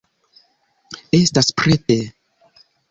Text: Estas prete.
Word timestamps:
Estas 1.19 1.53
prete. 1.61 2.03